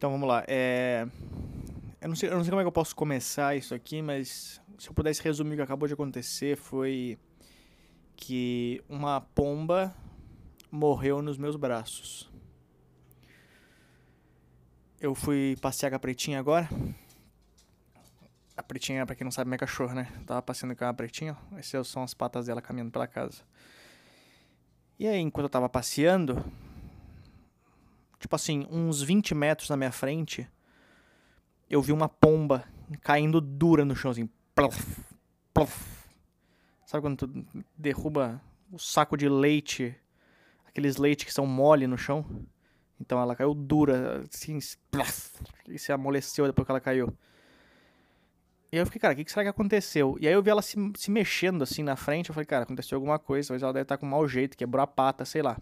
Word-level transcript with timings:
Então 0.00 0.10
vamos 0.10 0.26
lá. 0.26 0.42
É... 0.48 1.06
Eu, 2.00 2.08
não 2.08 2.16
sei, 2.16 2.30
eu 2.30 2.34
não 2.34 2.42
sei 2.42 2.48
como 2.48 2.62
é 2.62 2.64
que 2.64 2.68
eu 2.68 2.72
posso 2.72 2.96
começar 2.96 3.54
isso 3.54 3.74
aqui, 3.74 4.00
mas 4.00 4.58
se 4.78 4.88
eu 4.88 4.94
pudesse 4.94 5.22
resumir 5.22 5.52
o 5.52 5.56
que 5.56 5.62
acabou 5.62 5.86
de 5.86 5.92
acontecer 5.92 6.56
foi 6.56 7.18
que 8.16 8.82
uma 8.88 9.20
pomba 9.20 9.94
morreu 10.70 11.20
nos 11.20 11.36
meus 11.36 11.54
braços. 11.54 12.32
Eu 14.98 15.14
fui 15.14 15.54
passear 15.60 15.90
com 15.90 15.96
a 15.96 16.00
pretinha 16.00 16.38
agora. 16.38 16.66
A 18.56 18.62
pretinha, 18.62 19.04
pra 19.04 19.14
quem 19.14 19.26
não 19.26 19.30
sabe, 19.30 19.48
é 19.48 19.50
minha 19.50 19.58
cachorra, 19.58 19.96
né? 19.96 20.08
Eu 20.18 20.24
tava 20.24 20.40
passeando 20.40 20.74
com 20.74 20.84
a 20.86 20.94
pretinha. 20.94 21.36
Essas 21.58 21.88
são 21.88 22.02
as 22.02 22.14
patas 22.14 22.46
dela 22.46 22.62
caminhando 22.62 22.90
pela 22.90 23.06
casa. 23.06 23.42
E 24.98 25.06
aí, 25.06 25.20
enquanto 25.20 25.44
eu 25.44 25.50
tava 25.50 25.68
passeando, 25.68 26.42
tipo 28.20 28.36
assim, 28.36 28.66
uns 28.70 29.02
20 29.02 29.34
metros 29.34 29.70
na 29.70 29.76
minha 29.76 29.90
frente, 29.90 30.46
eu 31.68 31.80
vi 31.80 31.90
uma 31.90 32.08
pomba 32.08 32.64
caindo 33.00 33.40
dura 33.40 33.84
no 33.84 33.96
chão, 33.96 34.10
assim. 34.10 34.28
Sabe 36.84 37.02
quando 37.02 37.16
tu 37.16 37.46
derruba 37.76 38.40
o 38.70 38.78
saco 38.78 39.16
de 39.16 39.28
leite, 39.28 39.96
aqueles 40.66 40.96
leites 40.96 41.24
que 41.24 41.32
são 41.32 41.46
mole 41.46 41.86
no 41.86 41.96
chão? 41.96 42.24
Então 43.00 43.18
ela 43.18 43.34
caiu 43.34 43.54
dura, 43.54 44.24
assim, 44.30 44.58
plof, 44.90 45.40
e 45.66 45.78
se 45.78 45.90
amoleceu 45.90 46.46
depois 46.46 46.66
que 46.66 46.72
ela 46.72 46.80
caiu. 46.80 47.16
E 48.70 48.76
aí 48.76 48.82
eu 48.82 48.86
fiquei, 48.86 49.00
cara, 49.00 49.14
o 49.14 49.16
que, 49.16 49.28
será 49.30 49.42
que 49.42 49.48
aconteceu? 49.48 50.16
E 50.20 50.28
aí 50.28 50.34
eu 50.34 50.42
vi 50.42 50.50
ela 50.50 50.62
se, 50.62 50.76
se 50.96 51.10
mexendo 51.10 51.62
assim 51.62 51.82
na 51.82 51.96
frente, 51.96 52.28
eu 52.28 52.34
falei, 52.34 52.46
cara, 52.46 52.64
aconteceu 52.64 52.96
alguma 52.96 53.18
coisa, 53.18 53.48
talvez 53.48 53.62
ela 53.62 53.72
deve 53.72 53.82
estar 53.82 53.96
com 53.96 54.06
mau 54.06 54.28
jeito, 54.28 54.56
quebrou 54.56 54.82
a 54.82 54.86
pata, 54.86 55.24
sei 55.24 55.42
lá. 55.42 55.58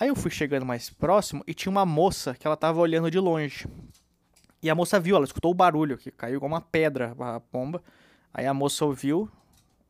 Aí 0.00 0.06
eu 0.08 0.14
fui 0.14 0.30
chegando 0.30 0.64
mais 0.64 0.90
próximo 0.90 1.42
e 1.44 1.52
tinha 1.52 1.70
uma 1.70 1.84
moça 1.84 2.32
que 2.32 2.46
ela 2.46 2.56
tava 2.56 2.78
olhando 2.78 3.10
de 3.10 3.18
longe. 3.18 3.66
E 4.62 4.70
a 4.70 4.74
moça 4.74 5.00
viu, 5.00 5.16
ela 5.16 5.24
escutou 5.24 5.50
o 5.50 5.54
barulho, 5.54 5.98
que 5.98 6.12
caiu 6.12 6.36
igual 6.36 6.48
uma 6.48 6.60
pedra 6.60 7.16
a 7.18 7.40
pomba. 7.40 7.82
Aí 8.32 8.46
a 8.46 8.54
moça 8.54 8.84
ouviu, 8.84 9.28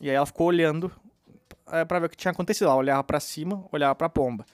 e 0.00 0.08
aí 0.08 0.16
ela 0.16 0.24
ficou 0.24 0.47
olhando 0.47 0.91
é, 1.66 1.84
para 1.84 1.98
ver 1.98 2.06
o 2.06 2.08
que 2.08 2.16
tinha 2.16 2.32
acontecido. 2.32 2.69
Ela 2.69 2.77
olhava 2.77 3.05
para 3.05 3.20
cima, 3.20 3.66
olhava 3.70 3.94
pra 3.94 4.08
pomba. 4.08 4.47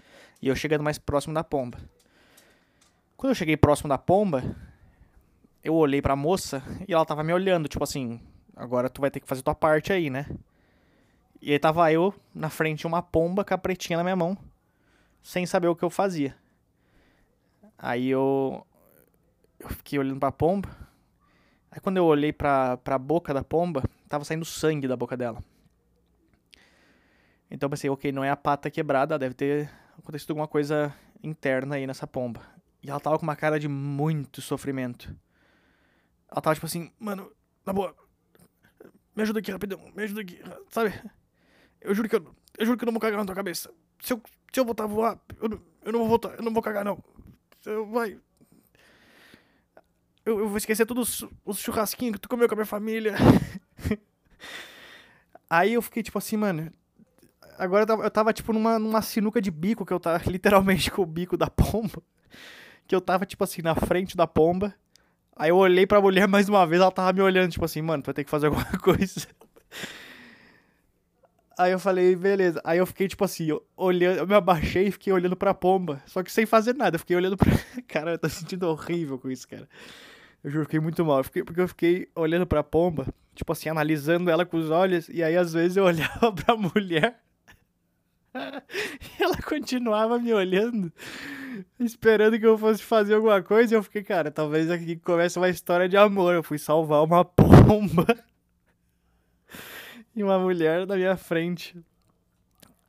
E 0.42 0.48
eu 0.48 0.56
chegando 0.56 0.82
mais 0.82 0.98
próximo 0.98 1.32
da 1.32 1.44
pomba. 1.44 1.78
Quando 3.16 3.30
eu 3.30 3.36
cheguei 3.36 3.56
próximo 3.56 3.88
da 3.88 3.96
pomba, 3.96 4.42
eu 5.62 5.74
olhei 5.74 6.02
pra 6.02 6.16
moça 6.16 6.64
e 6.88 6.92
ela 6.92 7.06
tava 7.06 7.22
me 7.22 7.32
olhando, 7.32 7.68
tipo 7.68 7.84
assim, 7.84 8.20
agora 8.56 8.90
tu 8.90 9.00
vai 9.00 9.10
ter 9.10 9.20
que 9.20 9.28
fazer 9.28 9.42
tua 9.42 9.54
parte 9.54 9.92
aí, 9.92 10.10
né? 10.10 10.26
E 11.40 11.52
aí 11.52 11.58
tava 11.60 11.92
eu 11.92 12.12
na 12.34 12.50
frente 12.50 12.88
uma 12.88 13.00
pomba 13.00 13.44
com 13.44 13.54
a 13.54 13.58
pretinha 13.58 13.96
na 13.96 14.02
minha 14.02 14.16
mão 14.16 14.36
sem 15.24 15.46
saber 15.46 15.68
o 15.68 15.74
que 15.74 15.82
eu 15.82 15.88
fazia. 15.88 16.36
Aí 17.78 18.10
eu, 18.10 18.64
eu 19.58 19.70
fiquei 19.70 19.98
olhando 19.98 20.20
pra 20.20 20.30
pomba. 20.30 20.68
Aí 21.70 21.80
quando 21.80 21.96
eu 21.96 22.04
olhei 22.04 22.30
pra, 22.30 22.76
pra 22.76 22.98
boca 22.98 23.32
da 23.32 23.42
pomba, 23.42 23.82
tava 24.06 24.22
saindo 24.22 24.44
sangue 24.44 24.86
da 24.86 24.96
boca 24.96 25.16
dela. 25.16 25.42
Então 27.50 27.66
eu 27.66 27.70
pensei, 27.70 27.88
ok, 27.88 28.12
não 28.12 28.22
é 28.22 28.30
a 28.30 28.36
pata 28.36 28.70
quebrada, 28.70 29.18
deve 29.18 29.34
ter 29.34 29.70
acontecido 29.98 30.32
alguma 30.32 30.46
coisa 30.46 30.94
interna 31.22 31.76
aí 31.76 31.86
nessa 31.86 32.06
pomba. 32.06 32.42
E 32.82 32.90
ela 32.90 33.00
tava 33.00 33.18
com 33.18 33.22
uma 33.22 33.34
cara 33.34 33.58
de 33.58 33.66
muito 33.66 34.42
sofrimento. 34.42 35.16
Ela 36.30 36.42
tava 36.42 36.54
tipo 36.54 36.66
assim, 36.66 36.92
mano, 36.98 37.32
na 37.64 37.72
boa, 37.72 37.96
me 39.16 39.22
ajuda 39.22 39.38
aqui 39.38 39.50
rapidão, 39.50 39.80
me 39.96 40.02
ajuda 40.02 40.20
aqui, 40.20 40.38
sabe? 40.68 40.92
Eu 41.80 41.94
juro 41.94 42.08
que 42.10 42.16
eu, 42.16 42.34
eu 42.58 42.66
juro 42.66 42.76
que 42.76 42.84
eu 42.84 42.86
não 42.86 42.92
vou 42.92 43.00
cagar 43.00 43.18
na 43.18 43.24
tua 43.24 43.34
cabeça. 43.34 43.72
Se 44.00 44.12
eu, 44.12 44.20
se 44.52 44.60
eu 44.60 44.64
voltar 44.64 44.84
a 44.84 44.88
voar, 44.88 45.18
eu 45.40 45.48
não, 45.48 45.60
eu 45.84 45.92
não 45.92 46.00
vou 46.00 46.08
voltar, 46.08 46.34
eu 46.36 46.42
não 46.42 46.52
vou 46.52 46.62
cagar, 46.62 46.84
não. 46.84 47.02
Eu, 47.64 47.86
vai. 47.86 48.18
Eu, 50.24 50.40
eu 50.40 50.48
vou 50.48 50.56
esquecer 50.56 50.86
todos 50.86 51.24
os 51.44 51.58
churrasquinhos 51.58 52.14
que 52.14 52.20
tu 52.20 52.28
comeu 52.28 52.48
com 52.48 52.54
a 52.54 52.56
minha 52.56 52.66
família. 52.66 53.14
Aí 55.48 55.74
eu 55.74 55.82
fiquei 55.82 56.02
tipo 56.02 56.18
assim, 56.18 56.36
mano. 56.36 56.72
Agora 57.58 57.82
eu 57.82 57.86
tava, 57.86 58.04
eu 58.04 58.10
tava 58.10 58.32
tipo 58.32 58.52
numa, 58.52 58.78
numa 58.78 59.02
sinuca 59.02 59.40
de 59.40 59.50
bico, 59.50 59.86
que 59.86 59.92
eu 59.92 60.00
tava 60.00 60.22
literalmente 60.30 60.90
com 60.90 61.02
o 61.02 61.06
bico 61.06 61.36
da 61.36 61.48
pomba. 61.48 62.02
Que 62.86 62.94
eu 62.94 63.00
tava 63.00 63.24
tipo 63.24 63.44
assim 63.44 63.62
na 63.62 63.74
frente 63.74 64.16
da 64.16 64.26
pomba. 64.26 64.74
Aí 65.36 65.50
eu 65.50 65.56
olhei 65.56 65.86
pra 65.86 66.00
mulher 66.00 66.28
mais 66.28 66.48
uma 66.48 66.66
vez, 66.66 66.80
ela 66.80 66.92
tava 66.92 67.12
me 67.12 67.20
olhando, 67.20 67.50
tipo 67.50 67.64
assim, 67.64 67.82
mano, 67.82 68.02
tu 68.02 68.06
vai 68.06 68.14
ter 68.14 68.24
que 68.24 68.30
fazer 68.30 68.46
alguma 68.46 68.64
coisa. 68.78 69.26
Aí 71.58 71.72
eu 71.72 71.78
falei, 71.78 72.16
beleza. 72.16 72.60
Aí 72.64 72.78
eu 72.78 72.86
fiquei, 72.86 73.08
tipo 73.08 73.24
assim, 73.24 73.48
olhando, 73.76 74.18
eu 74.18 74.26
me 74.26 74.34
abaixei 74.34 74.88
e 74.88 74.90
fiquei 74.90 75.12
olhando 75.12 75.36
pra 75.36 75.54
pomba. 75.54 76.02
Só 76.06 76.22
que 76.22 76.32
sem 76.32 76.46
fazer 76.46 76.74
nada. 76.74 76.96
Eu 76.96 77.00
fiquei 77.00 77.16
olhando 77.16 77.36
pra. 77.36 77.50
Cara, 77.86 78.12
eu 78.12 78.18
tô 78.18 78.28
sentindo 78.28 78.68
horrível 78.68 79.18
com 79.18 79.30
isso, 79.30 79.46
cara. 79.46 79.68
Eu 80.42 80.50
juro, 80.50 80.64
fiquei 80.64 80.80
muito 80.80 81.04
mal. 81.04 81.18
Eu 81.18 81.24
fiquei, 81.24 81.44
porque 81.44 81.60
eu 81.60 81.68
fiquei 81.68 82.08
olhando 82.14 82.46
pra 82.46 82.62
pomba, 82.62 83.06
tipo 83.34 83.52
assim, 83.52 83.68
analisando 83.68 84.30
ela 84.30 84.44
com 84.44 84.56
os 84.56 84.70
olhos. 84.70 85.08
E 85.08 85.22
aí, 85.22 85.36
às 85.36 85.52
vezes, 85.52 85.76
eu 85.76 85.84
olhava 85.86 86.32
pra 86.32 86.56
mulher. 86.56 87.20
e 88.34 89.22
ela 89.22 89.36
continuava 89.42 90.18
me 90.18 90.34
olhando, 90.34 90.92
esperando 91.78 92.36
que 92.36 92.44
eu 92.44 92.58
fosse 92.58 92.82
fazer 92.82 93.14
alguma 93.14 93.40
coisa. 93.42 93.74
E 93.74 93.76
eu 93.76 93.82
fiquei, 93.82 94.02
cara, 94.02 94.30
talvez 94.30 94.70
aqui 94.70 94.96
comece 94.96 95.38
uma 95.38 95.48
história 95.48 95.88
de 95.88 95.96
amor. 95.96 96.34
Eu 96.34 96.42
fui 96.42 96.58
salvar 96.58 97.04
uma 97.04 97.24
pomba 97.24 98.06
e 100.14 100.22
uma 100.22 100.38
mulher 100.38 100.86
na 100.86 100.96
minha 100.96 101.16
frente. 101.16 101.76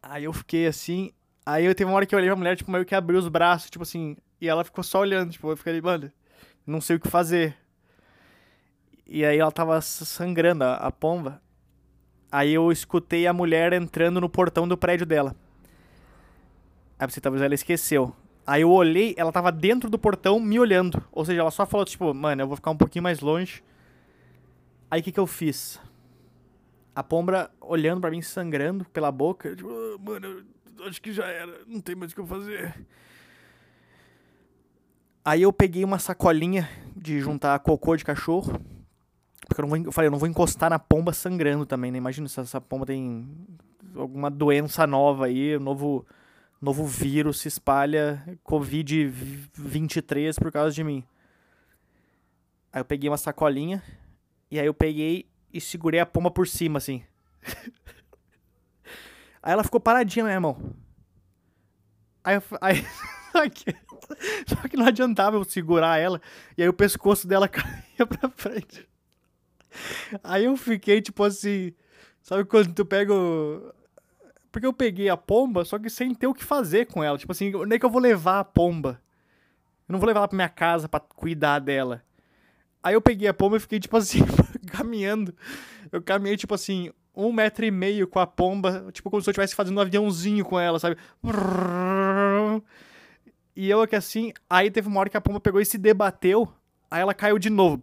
Aí 0.02 0.24
eu 0.26 0.34
fiquei 0.34 0.68
assim. 0.68 1.12
Aí 1.46 1.66
eu 1.66 1.74
teve 1.74 1.90
uma 1.90 1.96
hora 1.96 2.06
que 2.06 2.14
eu 2.14 2.18
olhei 2.18 2.30
pra 2.30 2.36
mulher, 2.36 2.56
tipo, 2.56 2.72
meio 2.72 2.86
que 2.86 2.96
abriu 2.96 3.20
os 3.20 3.28
braços, 3.28 3.70
tipo 3.70 3.84
assim. 3.84 4.16
E 4.40 4.48
ela 4.48 4.64
ficou 4.64 4.84
só 4.84 5.00
olhando, 5.00 5.32
tipo, 5.32 5.50
eu 5.50 5.58
fiquei, 5.58 5.80
mano, 5.82 6.12
não 6.66 6.80
sei 6.82 6.98
o 6.98 7.00
que 7.00 7.08
fazer. 7.08 7.56
E 9.08 9.24
aí 9.24 9.38
ela 9.38 9.52
tava 9.52 9.80
sangrando, 9.82 10.64
a, 10.64 10.76
a 10.76 10.92
pomba. 10.92 11.42
Aí 12.32 12.54
eu 12.54 12.72
escutei 12.72 13.28
a 13.28 13.34
mulher 13.34 13.74
entrando 13.74 14.20
no 14.20 14.30
portão 14.30 14.68
do 14.68 14.78
prédio 14.78 15.06
dela. 15.06 15.36
Aí 17.00 17.10
você 17.10 17.22
talvez 17.22 17.42
ela 17.42 17.54
esqueceu. 17.54 18.16
Aí 18.48 18.62
eu 18.62 18.72
olhei, 18.72 19.16
ela 19.18 19.32
tava 19.32 19.52
dentro 19.52 19.90
do 19.90 19.98
portão 19.98 20.40
me 20.40 20.60
olhando. 20.60 21.04
Ou 21.12 21.26
seja, 21.26 21.42
ela 21.42 21.52
só 21.52 21.66
falou, 21.66 21.86
tipo, 21.86 22.14
mano, 22.14 22.42
eu 22.42 22.48
vou 22.48 22.56
ficar 22.56 22.72
um 22.72 22.78
pouquinho 22.78 23.04
mais 23.04 23.20
longe. 23.20 23.64
Aí 24.90 25.02
o 25.02 25.04
que 25.04 25.12
que 25.12 25.20
eu 25.20 25.28
fiz? 25.28 25.80
A 26.96 27.04
Pombra 27.04 27.52
olhando 27.60 28.02
para 28.02 28.10
mim, 28.10 28.22
sangrando 28.22 28.86
pela 28.86 29.12
boca. 29.12 29.56
Tipo, 29.56 29.70
oh, 29.70 30.00
mano, 30.00 30.46
acho 30.88 31.02
que 31.02 31.12
já 31.12 31.26
era, 31.26 31.60
não 31.68 31.82
tem 31.82 31.96
mais 31.96 32.12
o 32.12 32.16
que 32.16 32.22
eu 32.22 32.26
fazer. 32.26 32.74
Aí 35.24 35.42
eu 35.42 35.52
peguei 35.52 35.84
uma 35.84 36.00
sacolinha 36.00 36.70
de 36.96 37.20
juntar 37.20 37.60
cocô 37.60 37.96
de 37.96 38.06
cachorro. 38.06 38.60
Porque 39.48 39.62
eu, 39.62 39.64
não 39.64 39.70
vou, 39.70 39.78
eu 39.78 39.92
falei, 39.92 40.08
eu 40.08 40.12
não 40.12 40.20
vou 40.20 40.30
encostar 40.30 40.70
na 40.70 40.80
pomba 40.80 41.12
sangrando 41.14 41.66
também, 41.66 41.92
né? 41.92 41.98
Imagina 41.98 42.28
se 42.28 42.40
essa 42.40 42.62
pomba 42.62 42.86
tem 42.86 43.28
alguma 43.96 44.30
doença 44.32 44.88
nova 44.88 45.26
aí, 45.26 45.58
novo, 45.60 46.06
novo 46.62 46.86
vírus 46.86 47.40
se 47.40 47.48
espalha, 47.48 48.24
Covid-23 48.46 50.40
por 50.40 50.52
causa 50.52 50.74
de 50.74 50.84
mim. 50.84 51.04
Aí 52.72 52.82
eu 52.82 52.86
peguei 52.86 53.10
uma 53.10 53.18
sacolinha, 53.18 53.82
e 54.50 54.60
aí 54.60 54.66
eu 54.66 54.74
peguei 54.74 55.28
e 55.56 55.62
segurei 55.62 56.02
a 56.02 56.06
pomba 56.06 56.30
por 56.30 56.46
cima, 56.46 56.80
assim. 56.80 57.02
aí 59.42 59.54
ela 59.54 59.64
ficou 59.64 59.80
paradinha 59.80 60.24
na 60.24 60.30
minha 60.32 60.42
mão. 60.42 60.76
Aí, 62.22 62.36
eu, 62.36 62.44
aí 62.60 62.86
só 64.46 64.68
que 64.68 64.76
não 64.76 64.88
adiantava 64.88 65.38
eu 65.38 65.46
segurar 65.46 65.98
ela, 65.98 66.22
e 66.58 66.62
aí 66.62 66.68
o 66.68 66.74
pescoço 66.74 67.26
dela 67.26 67.48
caía 67.48 68.06
pra 68.06 68.30
frente. 68.30 68.86
Aí 70.22 70.44
eu 70.44 70.58
fiquei 70.58 71.02
tipo 71.02 71.24
assim, 71.24 71.74
sabe 72.22 72.44
quando 72.44 72.74
tu 72.74 72.86
pega 72.86 73.14
o... 73.14 73.74
Porque 74.52 74.68
eu 74.68 74.74
peguei 74.74 75.08
a 75.08 75.16
pomba, 75.16 75.64
só 75.64 75.80
que 75.80 75.90
sem 75.90 76.14
ter 76.14 76.28
o 76.28 76.34
que 76.34 76.44
fazer 76.44 76.88
com 76.88 77.02
ela. 77.02 77.18
Tipo 77.18 77.32
assim, 77.32 77.56
onde 77.56 77.76
é 77.76 77.80
que 77.80 77.86
eu 77.86 77.90
vou 77.90 78.02
levar 78.02 78.40
a 78.40 78.44
pomba? 78.44 79.02
Eu 79.88 79.94
não 79.94 80.00
vou 80.00 80.08
levar 80.08 80.22
ela 80.22 80.28
pra 80.28 80.36
minha 80.36 80.50
casa 80.50 80.90
para 80.90 81.00
cuidar 81.00 81.60
dela. 81.60 82.04
Aí 82.82 82.94
eu 82.94 83.02
peguei 83.02 83.28
a 83.28 83.34
pomba 83.34 83.58
e 83.58 83.60
fiquei, 83.60 83.80
tipo 83.80 83.98
assim, 83.98 84.20
caminhando. 84.86 85.34
Eu 85.92 86.02
caminhei, 86.02 86.38
tipo 86.38 86.54
assim, 86.54 86.92
um 87.16 87.32
metro 87.32 87.66
e 87.66 87.72
meio 87.72 88.08
com 88.08 88.20
a 88.20 88.28
pomba, 88.28 88.88
tipo 88.92 89.10
como 89.10 89.22
se 89.22 89.30
eu 89.30 89.32
estivesse 89.32 89.56
fazendo 89.56 89.78
um 89.78 89.82
aviãozinho 89.82 90.46
com 90.46 90.60
ela, 90.60 90.80
sabe? 90.80 90.98
E 93.56 93.70
eu 93.70 93.82
aqui 93.82 93.96
assim, 93.96 94.34
aí 94.50 94.70
teve 94.70 94.88
uma 94.88 95.00
hora 95.00 95.10
que 95.10 95.18
a 95.18 95.22
pomba 95.22 95.40
pegou 95.40 95.60
e 95.62 95.66
se 95.66 95.78
debateu, 95.78 96.48
aí 96.92 97.02
ela 97.02 97.14
caiu 97.14 97.40
de 97.40 97.50
novo. 97.50 97.82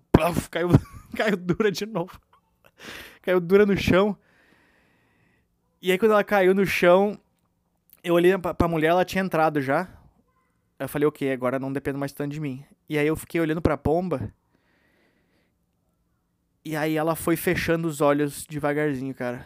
Caiu, 0.50 0.68
caiu 1.16 1.36
dura 1.36 1.72
de 1.72 1.86
novo. 1.86 2.20
Caiu 3.22 3.40
dura 3.40 3.66
no 3.66 3.76
chão. 3.76 4.16
E 5.80 5.90
aí 5.90 5.98
quando 5.98 6.12
ela 6.12 6.22
caiu 6.22 6.54
no 6.54 6.64
chão, 6.64 7.18
eu 8.04 8.14
olhei 8.14 8.36
pra, 8.38 8.54
pra 8.54 8.68
mulher, 8.68 8.88
ela 8.88 9.04
tinha 9.04 9.24
entrado 9.24 9.60
já. 9.60 9.88
Eu 10.78 10.88
falei, 10.88 11.06
ok, 11.06 11.32
agora 11.32 11.58
não 11.58 11.72
depende 11.72 11.98
mais 11.98 12.12
tanto 12.12 12.32
de 12.32 12.40
mim. 12.40 12.64
E 12.88 12.98
aí 12.98 13.06
eu 13.06 13.16
fiquei 13.16 13.40
olhando 13.40 13.62
pra 13.62 13.78
pomba. 13.78 14.32
E 16.64 16.76
aí 16.76 16.96
ela 16.96 17.16
foi 17.16 17.36
fechando 17.36 17.88
os 17.88 18.00
olhos 18.00 18.46
devagarzinho, 18.46 19.14
cara. 19.14 19.44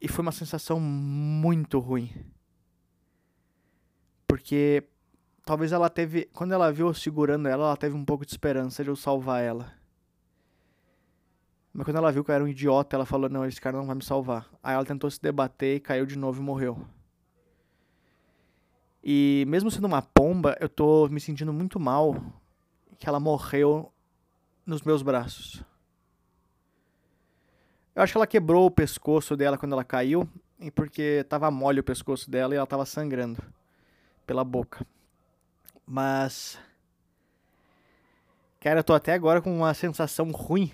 E 0.00 0.08
foi 0.08 0.22
uma 0.22 0.32
sensação 0.32 0.80
muito 0.80 1.78
ruim. 1.78 2.10
Porque 4.26 4.84
talvez 5.44 5.72
ela 5.72 5.90
teve. 5.90 6.26
Quando 6.32 6.52
ela 6.52 6.72
viu 6.72 6.86
eu 6.86 6.94
segurando 6.94 7.48
ela, 7.48 7.66
ela 7.66 7.76
teve 7.76 7.96
um 7.96 8.04
pouco 8.04 8.24
de 8.24 8.30
esperança 8.30 8.82
de 8.82 8.90
eu 8.90 8.96
salvar 8.96 9.42
ela. 9.42 9.72
Mas 11.72 11.84
quando 11.84 11.96
ela 11.96 12.12
viu 12.12 12.24
que 12.24 12.30
eu 12.30 12.34
era 12.34 12.44
um 12.44 12.48
idiota, 12.48 12.96
ela 12.96 13.04
falou: 13.04 13.28
Não, 13.28 13.44
esse 13.44 13.60
cara 13.60 13.76
não 13.76 13.86
vai 13.86 13.96
me 13.96 14.04
salvar. 14.04 14.48
Aí 14.62 14.74
ela 14.74 14.84
tentou 14.84 15.10
se 15.10 15.20
debater 15.20 15.76
e 15.76 15.80
caiu 15.80 16.06
de 16.06 16.16
novo 16.16 16.40
e 16.40 16.44
morreu. 16.44 16.78
E 19.02 19.44
mesmo 19.48 19.70
sendo 19.70 19.86
uma 19.86 20.02
pomba, 20.02 20.56
eu 20.60 20.68
tô 20.68 21.08
me 21.08 21.20
sentindo 21.20 21.52
muito 21.52 21.78
mal 21.78 22.16
que 22.98 23.08
ela 23.08 23.20
morreu 23.20 23.92
nos 24.68 24.82
meus 24.82 25.02
braços. 25.02 25.62
Eu 27.96 28.02
acho 28.02 28.12
que 28.12 28.18
ela 28.18 28.26
quebrou 28.26 28.66
o 28.66 28.70
pescoço 28.70 29.34
dela 29.34 29.56
quando 29.56 29.72
ela 29.72 29.82
caiu, 29.82 30.28
porque 30.74 31.24
tava 31.26 31.50
mole 31.50 31.80
o 31.80 31.82
pescoço 31.82 32.30
dela 32.30 32.52
e 32.54 32.58
ela 32.58 32.66
tava 32.66 32.84
sangrando 32.84 33.42
pela 34.26 34.44
boca. 34.44 34.86
Mas 35.86 36.58
cara, 38.60 38.80
eu 38.80 38.84
tô 38.84 38.92
até 38.92 39.14
agora 39.14 39.40
com 39.40 39.56
uma 39.56 39.72
sensação 39.72 40.30
ruim. 40.32 40.70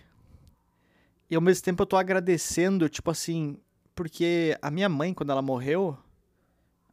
E 1.30 1.36
ao 1.36 1.40
mesmo 1.40 1.64
tempo 1.64 1.80
eu 1.80 1.86
tô 1.86 1.96
agradecendo, 1.96 2.88
tipo 2.88 3.12
assim, 3.12 3.56
porque 3.94 4.58
a 4.60 4.72
minha 4.72 4.88
mãe 4.88 5.14
quando 5.14 5.30
ela 5.30 5.40
morreu, 5.40 5.96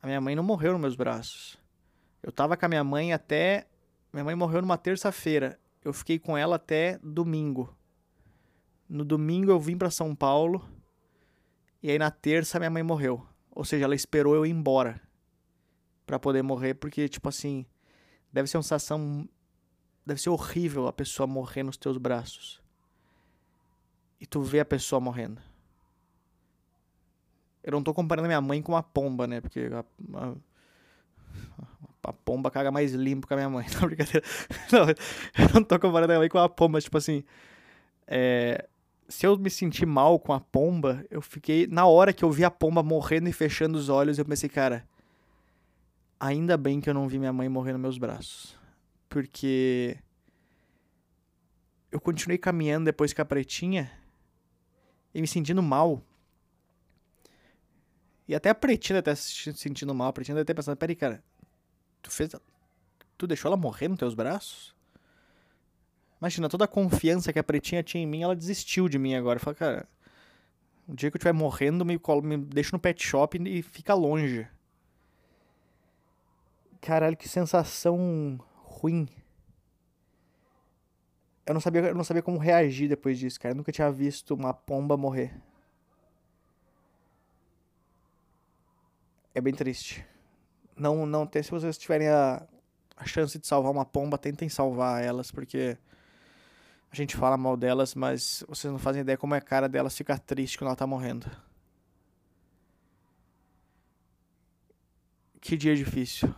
a 0.04 0.06
minha 0.06 0.21
mãe 0.21 0.36
não 0.36 0.44
morreu 0.44 0.74
nos 0.74 0.81
meus 0.81 0.95
braços. 0.95 1.57
Eu 2.21 2.31
tava 2.31 2.56
com 2.56 2.65
a 2.68 2.69
minha 2.69 2.83
mãe 2.83 3.12
até. 3.12 3.65
Minha 4.13 4.24
mãe 4.24 4.36
morreu 4.36 4.62
numa 4.62 4.77
terça-feira. 4.77 5.57
Eu 5.83 5.94
fiquei 5.94 6.19
com 6.19 6.38
ela 6.38 6.57
até 6.57 7.00
domingo. 7.04 7.75
No 8.88 9.04
domingo 9.04 9.51
eu 9.51 9.60
vim 9.60 9.78
para 9.78 9.89
São 9.89 10.16
Paulo. 10.16 10.68
E 11.81 11.89
aí 11.89 11.98
na 11.98 12.12
terça 12.12 12.60
minha 12.60 12.69
mãe 12.69 12.83
morreu. 12.83 13.25
Ou 13.50 13.66
seja, 13.66 13.86
ela 13.86 13.95
esperou 13.95 14.36
eu 14.36 14.45
ir 14.45 14.51
embora 14.51 15.01
para 16.06 16.19
poder 16.19 16.42
morrer, 16.42 16.74
porque 16.74 17.07
tipo 17.07 17.30
assim, 17.30 17.66
deve 18.31 18.48
ser 18.48 18.57
uma 18.57 18.63
sensação 18.63 19.28
deve 20.06 20.22
ser 20.22 20.30
horrível 20.30 20.88
a 20.88 20.94
pessoa 20.94 21.28
morrer 21.28 21.63
nos 21.63 21.78
teus 21.78 21.98
braços. 21.98 22.62
E 24.19 24.25
tu 24.25 24.42
vê 24.42 24.60
a 24.60 24.66
pessoa 24.66 25.00
morrendo. 25.00 25.42
Eu 27.63 27.72
não 27.72 27.83
tô 27.83 27.94
comparando 27.94 28.28
minha 28.28 28.42
mãe 28.42 28.62
com 28.62 28.72
uma 28.72 28.83
pomba, 28.83 29.28
né? 29.28 29.39
Porque 29.39 29.69
a, 29.72 29.86
a, 30.18 30.36
a 32.03 32.13
pomba 32.13 32.50
caga 32.50 32.71
mais 32.71 32.94
limpo 32.94 33.27
que 33.27 33.33
a 33.33 33.38
minha 33.38 33.50
mãe. 33.50 33.65
Não, 33.80 33.88
brincadeira. 33.88 34.24
Não, 34.71 34.89
eu 34.89 35.53
não 35.53 35.63
tô 35.63 35.80
comparando 35.80 36.07
minha 36.07 36.19
mãe 36.19 36.30
com 36.30 36.38
uma 36.38 36.50
pomba. 36.50 36.81
Tipo 36.81 36.98
assim, 36.98 37.24
é, 38.07 38.68
se 39.07 39.25
eu 39.25 39.38
me 39.38 39.50
sentir 39.50 39.86
mal 39.86 40.19
com 40.19 40.33
a 40.33 40.39
pomba, 40.39 41.06
eu 41.09 41.21
fiquei. 41.21 41.68
Na 41.68 41.86
hora 41.86 42.13
que 42.13 42.24
eu 42.24 42.31
vi 42.31 42.44
a 42.44 42.51
pomba 42.51 42.81
morrendo 42.81 43.30
e 43.30 43.33
fechando 43.33 43.77
os 43.77 43.89
olhos, 43.89 44.18
eu 44.18 44.25
pensei, 44.25 44.50
cara, 44.50 44.88
ainda 46.19 46.57
bem 46.57 46.81
que 46.81 46.89
eu 46.89 46.94
não 46.94 47.07
vi 47.07 47.19
minha 47.19 47.33
mãe 47.33 47.48
morrer 47.48 47.74
nos 47.74 47.81
meus 47.81 47.98
braços. 47.98 48.56
Porque 49.07 49.97
eu 51.92 52.00
continuei 52.00 52.38
caminhando 52.38 52.86
depois 52.86 53.13
com 53.13 53.21
a 53.21 53.25
pretinha 53.25 53.92
e 55.13 55.21
me 55.21 55.27
sentindo 55.27 55.62
mal 55.62 56.01
e 58.31 58.36
até 58.36 58.50
a 58.50 58.56
Pretinha 58.56 59.04
tá 59.04 59.13
se 59.13 59.51
sentindo 59.51 59.94
mal. 59.94 60.07
A 60.07 60.13
Pretinha 60.13 60.45
ter 60.45 60.54
pensando, 60.54 60.77
peraí, 60.77 60.95
cara, 60.95 61.21
tu 62.01 62.12
fez. 62.12 62.36
Tu 63.18 63.27
deixou 63.27 63.50
ela 63.50 63.57
morrer 63.57 63.88
nos 63.88 64.00
teus 64.00 64.13
braços? 64.13 64.75
Imagina, 66.19 66.50
toda 66.50 66.65
a 66.65 66.68
confiança 66.68 67.33
que 67.33 67.39
a 67.39 67.44
Pretinha 67.44 67.83
tinha 67.83 68.03
em 68.03 68.07
mim, 68.07 68.24
ela 68.24 68.36
desistiu 68.36 68.88
de 68.88 69.00
mim 69.00 69.15
agora. 69.15 69.39
Fala, 69.39 69.56
cara, 69.56 69.89
o 70.88 70.95
dia 70.95 71.09
que 71.09 71.18
eu 71.18 71.19
estiver 71.19 71.33
morrendo, 71.33 71.83
me, 71.83 72.00
me 72.24 72.38
deixa 72.38 72.69
no 72.74 72.80
pet 72.80 73.03
shop 73.03 73.38
e 73.38 73.62
fica 73.62 73.94
longe. 73.94 74.48
Caralho, 76.80 77.18
que 77.18 77.30
sensação 77.30 78.39
ruim. 78.63 79.07
Eu 81.45 81.54
não 81.54 81.62
sabia, 81.62 81.81
eu 81.81 81.95
não 81.95 82.04
sabia 82.04 82.21
como 82.21 82.38
reagir 82.38 82.88
depois 82.88 83.18
disso, 83.18 83.39
cara. 83.39 83.54
Eu 83.54 83.57
nunca 83.57 83.71
tinha 83.71 83.92
visto 83.92 84.33
uma 84.33 84.54
pomba 84.54 84.95
morrer. 84.95 85.33
é 89.33 89.42
bem 89.42 89.54
triste. 89.54 90.06
Não, 90.81 91.06
não 91.06 91.28
tem, 91.28 91.44
se 91.44 91.51
vocês 91.51 91.78
tiverem 91.78 92.07
a, 92.07 92.42
a 92.98 93.06
chance 93.06 93.38
de 93.38 93.45
salvar 93.45 93.72
uma 93.72 93.86
pomba, 93.86 94.18
tentem 94.18 94.50
salvar 94.50 95.04
elas, 95.04 95.30
porque 95.30 95.78
a 96.92 96.95
gente 96.95 97.16
fala 97.16 97.38
mal 97.38 97.56
delas, 97.56 97.94
mas 97.94 98.44
vocês 98.48 98.72
não 98.72 98.80
fazem 98.80 99.01
ideia 99.04 99.16
como 99.16 99.36
é 99.36 99.38
a 99.38 99.42
cara 99.42 99.69
delas 99.69 99.95
ficar 99.95 100.18
triste 100.18 100.57
quando 100.57 100.69
ela 100.69 100.75
tá 100.75 100.88
morrendo. 100.88 101.30
Que 105.39 105.56
dia 105.56 105.75
difícil. 105.75 106.33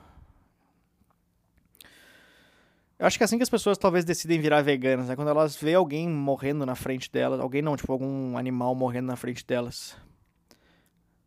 Eu 2.99 3.07
acho 3.07 3.17
que 3.17 3.23
é 3.23 3.25
assim 3.25 3.37
que 3.37 3.43
as 3.43 3.49
pessoas 3.49 3.77
talvez 3.77 4.03
decidem 4.03 4.41
virar 4.41 4.61
veganas, 4.61 5.09
é 5.09 5.15
quando 5.15 5.29
elas 5.29 5.55
veem 5.55 5.75
alguém 5.75 6.09
morrendo 6.09 6.65
na 6.65 6.75
frente 6.75 7.09
delas, 7.09 7.39
alguém 7.39 7.61
não, 7.61 7.77
tipo 7.77 7.93
algum 7.93 8.37
animal 8.37 8.75
morrendo 8.75 9.07
na 9.07 9.15
frente 9.15 9.45
delas. 9.45 9.95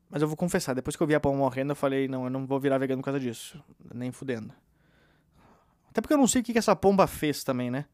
Mas 0.08 0.22
eu 0.22 0.28
vou 0.28 0.36
confessar, 0.36 0.74
depois 0.74 0.94
que 0.94 1.02
eu 1.02 1.06
vi 1.06 1.14
a 1.14 1.20
pomba 1.20 1.36
morrendo, 1.36 1.72
eu 1.72 1.76
falei, 1.76 2.06
não, 2.06 2.24
eu 2.24 2.30
não 2.30 2.46
vou 2.46 2.60
virar 2.60 2.78
vegano 2.78 3.02
por 3.02 3.06
causa 3.06 3.20
disso. 3.20 3.62
Nem 3.92 4.12
fudendo. 4.12 4.52
Até 5.90 6.00
porque 6.00 6.14
eu 6.14 6.18
não 6.18 6.26
sei 6.26 6.42
o 6.42 6.44
que, 6.44 6.52
que 6.52 6.58
essa 6.58 6.76
pomba 6.76 7.06
fez 7.06 7.42
também, 7.42 7.70
né? 7.70 7.86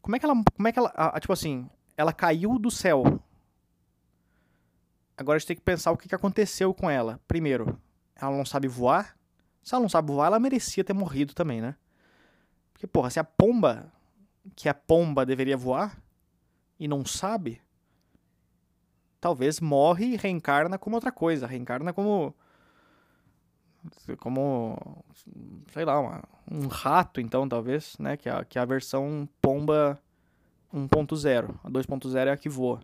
Como 0.00 0.16
é 0.16 0.18
que 0.18 0.24
ela. 0.24 0.34
Como 0.54 0.68
é 0.68 0.72
que 0.72 0.78
ela. 0.78 0.88
A, 0.94 1.20
tipo 1.20 1.32
assim, 1.32 1.68
ela 1.96 2.12
caiu 2.12 2.58
do 2.58 2.70
céu. 2.70 3.20
Agora 5.16 5.36
a 5.36 5.38
gente 5.38 5.48
tem 5.48 5.56
que 5.56 5.62
pensar 5.62 5.92
o 5.92 5.96
que, 5.96 6.08
que 6.08 6.14
aconteceu 6.14 6.72
com 6.74 6.90
ela. 6.90 7.20
Primeiro, 7.26 7.80
ela 8.14 8.36
não 8.36 8.44
sabe 8.44 8.68
voar. 8.68 9.16
Se 9.62 9.74
ela 9.74 9.82
não 9.82 9.88
sabe 9.88 10.08
voar, 10.08 10.26
ela 10.26 10.38
merecia 10.38 10.84
ter 10.84 10.92
morrido 10.92 11.34
também, 11.34 11.60
né? 11.60 11.74
Porque, 12.72 12.86
porra, 12.86 13.10
se 13.10 13.18
a 13.18 13.24
pomba, 13.24 13.90
que 14.54 14.68
a 14.68 14.74
pomba 14.74 15.24
deveria 15.26 15.56
voar, 15.56 16.00
e 16.78 16.86
não 16.86 17.04
sabe, 17.04 17.60
talvez 19.26 19.58
morre 19.58 20.06
e 20.06 20.16
reencarna 20.16 20.78
como 20.78 20.94
outra 20.94 21.10
coisa, 21.10 21.48
reencarna 21.48 21.92
como 21.92 22.32
como 24.18 25.04
sei 25.72 25.84
lá, 25.84 25.98
uma, 25.98 26.22
um 26.48 26.68
rato 26.68 27.20
então 27.20 27.48
talvez, 27.48 27.96
né, 27.98 28.16
que 28.16 28.28
é, 28.28 28.44
que 28.44 28.56
é 28.56 28.62
a 28.62 28.64
versão 28.64 29.28
pomba 29.42 29.98
1.0. 30.72 31.54
A 31.64 31.68
2.0 31.68 32.16
é 32.26 32.30
a 32.30 32.36
que 32.36 32.48
voa. 32.48 32.80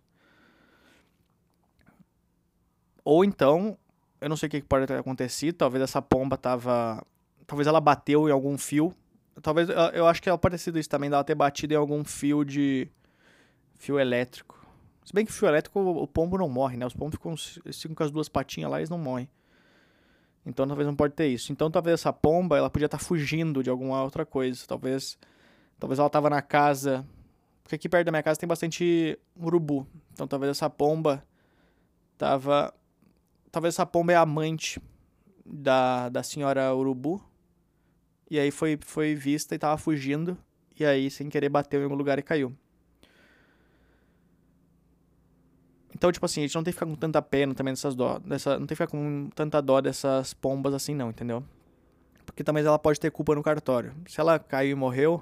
Ou 3.05 3.23
então, 3.23 3.77
eu 4.19 4.27
não 4.27 4.35
sei 4.35 4.47
o 4.47 4.49
que 4.49 4.61
pode 4.61 4.85
ter 4.85 4.99
acontecido, 4.99 5.55
talvez 5.55 5.81
essa 5.81 6.01
pomba 6.01 6.35
tava 6.35 7.01
talvez 7.47 7.67
ela 7.67 7.79
bateu 7.79 8.27
em 8.27 8.33
algum 8.33 8.57
fio. 8.57 8.93
Talvez 9.41 9.69
eu 9.93 10.07
acho 10.07 10.21
que 10.21 10.27
ela 10.27 10.37
sido 10.57 10.77
isso 10.77 10.89
também, 10.89 11.09
dela 11.09 11.23
ter 11.23 11.35
batido 11.35 11.73
em 11.73 11.77
algum 11.77 12.03
fio 12.03 12.43
de 12.43 12.89
fio 13.75 13.97
elétrico. 13.97 14.62
Se 15.05 15.13
bem 15.13 15.25
que 15.25 15.31
fio 15.31 15.47
elétrico, 15.47 15.79
o 15.79 16.07
pombo 16.07 16.37
não 16.37 16.47
morre, 16.47 16.77
né? 16.77 16.85
Os 16.85 16.93
pombos 16.93 17.15
ficam, 17.15 17.35
ficam 17.73 17.95
com 17.95 18.03
as 18.03 18.11
duas 18.11 18.29
patinhas 18.29 18.71
lá 18.71 18.77
e 18.77 18.81
eles 18.81 18.89
não 18.89 18.97
morrem. 18.97 19.27
Então 20.45 20.67
talvez 20.67 20.87
não 20.87 20.95
pode 20.95 21.13
ter 21.13 21.27
isso. 21.27 21.51
Então 21.51 21.69
talvez 21.69 21.99
essa 21.99 22.11
pomba, 22.11 22.57
ela 22.57 22.69
podia 22.69 22.85
estar 22.85 22.97
tá 22.97 23.03
fugindo 23.03 23.63
de 23.63 23.69
alguma 23.69 24.03
outra 24.03 24.25
coisa. 24.25 24.63
Talvez 24.67 25.17
talvez 25.79 25.99
ela 25.99 26.07
estava 26.07 26.29
na 26.29 26.41
casa, 26.41 27.05
porque 27.63 27.75
aqui 27.75 27.89
perto 27.89 28.05
da 28.05 28.11
minha 28.11 28.23
casa 28.23 28.39
tem 28.39 28.47
bastante 28.47 29.17
urubu. 29.37 29.87
Então 30.13 30.27
talvez 30.27 30.51
essa 30.51 30.69
pomba 30.69 31.23
tava 32.17 32.73
talvez 33.51 33.73
essa 33.75 33.85
pomba 33.85 34.13
é 34.13 34.15
amante 34.15 34.81
da, 35.45 36.09
da 36.09 36.23
senhora 36.23 36.73
urubu. 36.73 37.21
E 38.29 38.39
aí 38.39 38.51
foi 38.51 38.77
foi 38.81 39.15
vista 39.15 39.55
e 39.55 39.59
tava 39.59 39.77
fugindo 39.77 40.37
e 40.79 40.85
aí 40.85 41.09
sem 41.09 41.29
querer 41.29 41.49
bateu 41.49 41.79
em 41.79 41.83
algum 41.83 41.95
lugar 41.95 42.19
e 42.19 42.23
caiu. 42.23 42.53
Então, 45.95 46.11
tipo 46.11 46.25
assim, 46.25 46.41
a 46.41 46.43
gente 46.43 46.55
não 46.55 46.63
tem 46.63 46.71
que 46.71 46.79
ficar 46.79 46.85
com 46.85 46.95
tanta 46.95 47.21
pena 47.21 47.53
também 47.53 47.73
dessas 47.73 47.95
dó, 47.95 48.19
dessa, 48.19 48.51
não 48.51 48.65
tem 48.65 48.67
que 48.67 48.75
ficar 48.75 48.87
com 48.87 49.29
tanta 49.35 49.61
dó 49.61 49.79
dessas 49.79 50.33
pombas 50.33 50.73
assim 50.73 50.95
não, 50.95 51.09
entendeu? 51.09 51.43
Porque 52.25 52.43
também 52.43 52.65
ela 52.65 52.79
pode 52.79 52.99
ter 52.99 53.11
culpa 53.11 53.35
no 53.35 53.43
cartório. 53.43 53.93
Se 54.07 54.19
ela 54.19 54.39
caiu 54.39 54.71
e 54.71 54.75
morreu, 54.75 55.21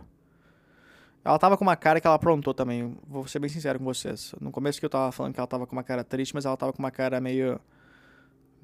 ela 1.26 1.38
tava 1.38 1.58
com 1.58 1.64
uma 1.64 1.76
cara 1.76 2.00
que 2.00 2.08
ela 2.08 2.16
aprontou 2.16 2.54
também. 2.54 2.96
Vou 3.08 3.28
ser 3.28 3.40
bem 3.40 3.50
sincero 3.50 3.80
com 3.80 3.86
vocês. 3.86 4.34
No 4.40 4.52
começo 4.52 4.80
que 4.80 4.86
eu 4.86 4.90
tava 4.90 5.12
falando 5.12 5.34
que 5.34 5.40
ela 5.40 5.48
tava 5.48 5.68
com 5.68 5.76
uma 5.76 5.84
cara 5.84 6.04
triste, 6.04 6.34
mas 6.34 6.46
ela 6.46 6.56
tava 6.56 6.72
com 6.72 6.80
uma 6.80 6.92
cara 6.92 7.20
meio 7.20 7.60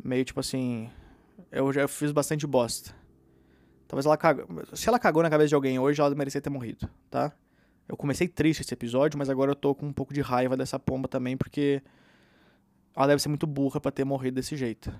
meio 0.03 0.23
tipo 0.23 0.39
assim, 0.39 0.89
eu 1.51 1.71
já 1.73 1.87
fiz 1.87 2.11
bastante 2.11 2.45
bosta. 2.45 2.95
Talvez 3.87 4.05
ela 4.05 4.17
cagou. 4.17 4.45
Se 4.73 4.87
ela 4.87 4.99
cagou 4.99 5.23
na 5.23 5.29
cabeça 5.29 5.49
de 5.49 5.55
alguém 5.55 5.79
hoje, 5.79 6.01
ela 6.01 6.13
merecia 6.13 6.41
ter 6.41 6.49
morrido, 6.49 6.89
tá? 7.09 7.31
Eu 7.87 7.95
comecei 7.95 8.27
triste 8.27 8.61
esse 8.61 8.73
episódio, 8.73 9.17
mas 9.17 9.29
agora 9.29 9.51
eu 9.51 9.55
tô 9.55 9.73
com 9.73 9.87
um 9.87 9.93
pouco 9.93 10.13
de 10.13 10.21
raiva 10.21 10.57
dessa 10.57 10.77
pomba 10.77 11.07
também, 11.07 11.37
porque 11.37 11.81
ela 12.95 13.07
deve 13.07 13.21
ser 13.21 13.29
muito 13.29 13.47
burra 13.47 13.79
para 13.79 13.91
ter 13.91 14.03
morrido 14.03 14.35
desse 14.35 14.57
jeito. 14.57 14.93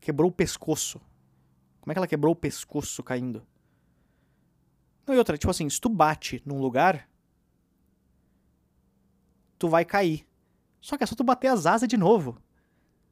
quebrou 0.00 0.30
o 0.30 0.32
pescoço. 0.32 1.00
Como 1.80 1.90
é 1.90 1.94
que 1.94 1.98
ela 1.98 2.06
quebrou 2.06 2.32
o 2.32 2.36
pescoço 2.36 3.02
caindo? 3.02 3.44
Não, 5.04 5.14
e 5.14 5.18
outra, 5.18 5.36
tipo 5.36 5.50
assim, 5.50 5.68
se 5.68 5.80
tu 5.80 5.88
bate 5.88 6.40
num 6.46 6.60
lugar, 6.60 7.08
tu 9.58 9.68
vai 9.68 9.84
cair. 9.84 10.24
Só 10.80 10.96
que 10.96 11.02
é 11.02 11.06
só 11.06 11.16
tu 11.16 11.24
bater 11.24 11.48
as 11.48 11.66
asas 11.66 11.88
de 11.88 11.96
novo. 11.96 12.40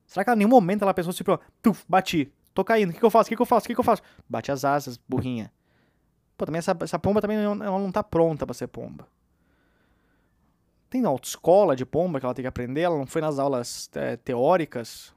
Será 0.06 0.24
que 0.24 0.30
em 0.30 0.36
nenhum 0.36 0.50
momento 0.50 0.82
ela 0.82 0.94
pensou 0.94 1.10
assim, 1.10 1.24
puf, 1.62 1.84
bati, 1.88 2.32
tô 2.54 2.64
caindo, 2.64 2.90
o 2.90 2.92
que, 2.92 2.98
que 2.98 3.04
eu 3.04 3.10
faço, 3.10 3.26
o 3.26 3.30
que, 3.30 3.36
que 3.36 3.42
eu 3.42 3.46
faço, 3.46 3.64
o 3.64 3.68
que, 3.68 3.74
que 3.74 3.80
eu 3.80 3.84
faço? 3.84 4.02
Bate 4.28 4.52
as 4.52 4.64
asas, 4.64 4.96
burrinha. 4.96 5.52
Pô, 6.40 6.46
também 6.46 6.58
essa, 6.58 6.74
essa 6.80 6.98
pomba 6.98 7.20
também 7.20 7.36
não, 7.36 7.52
ela 7.62 7.78
não 7.78 7.92
tá 7.92 8.02
pronta 8.02 8.46
para 8.46 8.54
ser 8.54 8.66
pomba. 8.66 9.06
Tem 10.88 11.04
autoescola 11.04 11.76
de 11.76 11.84
pomba 11.84 12.18
que 12.18 12.24
ela 12.24 12.34
tem 12.34 12.42
que 12.42 12.48
aprender, 12.48 12.80
ela 12.80 12.96
não 12.96 13.06
foi 13.06 13.20
nas 13.20 13.38
aulas 13.38 13.90
é, 13.94 14.16
teóricas. 14.16 15.14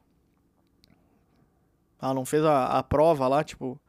Ela 2.01 2.13
não 2.13 2.25
fez 2.25 2.43
a, 2.43 2.77
a 2.77 2.83
prova 2.83 3.25
lá, 3.29 3.41
tipo, 3.41 3.79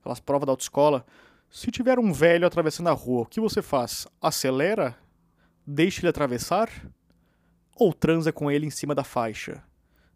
aquelas 0.00 0.18
provas 0.18 0.46
da 0.46 0.52
autoescola. 0.52 1.04
Se 1.50 1.70
tiver 1.70 1.98
um 1.98 2.10
velho 2.10 2.46
atravessando 2.46 2.88
a 2.88 2.92
rua, 2.92 3.20
o 3.20 3.26
que 3.26 3.38
você 3.38 3.60
faz? 3.60 4.06
Acelera? 4.18 4.96
Deixa 5.66 6.00
ele 6.00 6.08
atravessar? 6.08 6.70
Ou 7.76 7.92
transa 7.92 8.32
com 8.32 8.50
ele 8.50 8.64
em 8.64 8.70
cima 8.70 8.94
da 8.94 9.04
faixa? 9.04 9.62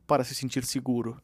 Para 0.07 0.25
se 0.25 0.35
sentir 0.35 0.65
seguro. 0.65 1.21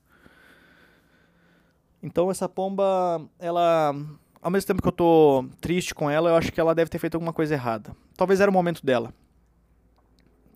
Então 2.02 2.30
essa 2.30 2.48
pomba, 2.48 3.26
ela. 3.38 3.94
Ao 4.40 4.50
mesmo 4.50 4.66
tempo 4.66 4.80
que 4.80 4.88
eu 4.88 4.92
tô 4.92 5.44
triste 5.60 5.94
com 5.94 6.08
ela, 6.08 6.30
eu 6.30 6.36
acho 6.36 6.52
que 6.52 6.60
ela 6.60 6.74
deve 6.74 6.90
ter 6.90 6.98
feito 6.98 7.14
alguma 7.14 7.32
coisa 7.32 7.54
errada. 7.54 7.94
Talvez 8.16 8.40
era 8.40 8.50
o 8.50 8.54
momento 8.54 8.84
dela. 8.84 9.12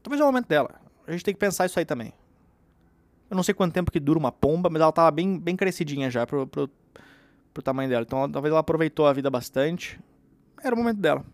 Talvez 0.02 0.20
era 0.20 0.28
o 0.28 0.32
momento 0.32 0.48
dela. 0.48 0.80
A 1.06 1.12
gente 1.12 1.24
tem 1.24 1.34
que 1.34 1.40
pensar 1.40 1.66
isso 1.66 1.78
aí 1.78 1.84
também. 1.84 2.12
Eu 3.28 3.36
não 3.36 3.42
sei 3.42 3.54
quanto 3.54 3.72
tempo 3.72 3.90
que 3.90 3.98
dura 3.98 4.18
uma 4.18 4.30
pomba, 4.30 4.68
mas 4.70 4.80
ela 4.80 4.92
tava 4.92 5.10
bem, 5.10 5.38
bem 5.38 5.56
crescidinha 5.56 6.10
já 6.10 6.26
pro, 6.26 6.46
pro, 6.46 6.70
pro 7.52 7.62
tamanho 7.62 7.88
dela. 7.88 8.02
Então 8.02 8.30
talvez 8.30 8.52
ela 8.52 8.60
aproveitou 8.60 9.06
a 9.06 9.12
vida 9.12 9.30
bastante. 9.30 9.98
Era 10.62 10.74
o 10.74 10.78
momento 10.78 11.00
dela. 11.00 11.24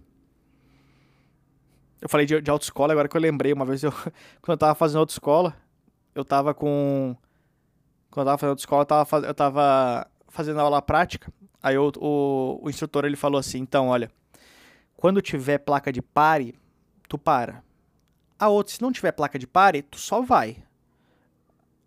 Eu 2.01 2.09
falei 2.09 2.25
de, 2.25 2.41
de 2.41 2.51
autoescola, 2.51 2.93
agora 2.93 3.09
que 3.09 3.17
eu 3.17 3.21
lembrei, 3.21 3.53
uma 3.53 3.65
vez 3.65 3.83
eu, 3.83 3.93
quando 4.41 4.53
eu 4.53 4.59
tava 4.59 4.75
fazendo 4.75 5.01
autoescola, 5.01 5.55
eu 6.15 6.25
tava 6.25 6.55
com. 6.55 7.17
Quando 8.11 8.27
eu 8.27 8.31
tava 8.31 8.39
fazendo 8.39 8.51
autoescola, 8.51 8.83
eu 8.83 8.87
tava, 8.87 9.27
eu 9.27 9.35
tava 9.35 10.07
fazendo 10.29 10.61
aula 10.61 10.81
prática. 10.81 11.33
Aí 11.69 11.77
o, 11.77 11.93
o, 11.99 12.61
o 12.63 12.71
instrutor 12.71 13.05
ele 13.05 13.17
falou 13.17 13.39
assim: 13.39 13.59
então, 13.59 13.89
olha, 13.89 14.11
quando 14.97 15.21
tiver 15.21 15.59
placa 15.59 15.93
de 15.93 16.01
pare, 16.01 16.55
tu 17.09 17.19
para. 17.19 17.63
A 18.39 18.49
outra, 18.49 18.75
se 18.75 18.81
não 18.81 18.91
tiver 18.91 19.13
placa 19.13 19.39
de 19.39 19.47
pare, 19.47 19.83
tu 19.83 19.99
só 19.99 20.23
vai. 20.23 20.57